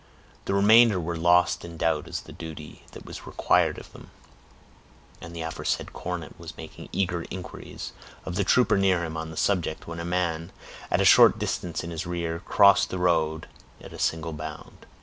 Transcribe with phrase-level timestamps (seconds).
[0.45, 4.09] The remainder were lost in doubt as to the duty that was required of them;
[5.21, 7.91] and the aforesaid cornet was making eager inquiries
[8.25, 10.51] of the trooper near him on the subject, when a man,
[10.89, 13.47] at a short distance in his rear, crossed the road
[13.79, 14.87] at a single bound.